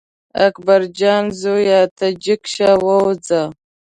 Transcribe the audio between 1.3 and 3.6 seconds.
زویه ته جګ شه ووځه.